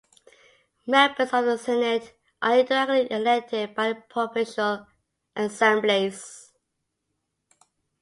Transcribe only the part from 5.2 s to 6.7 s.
assemblies.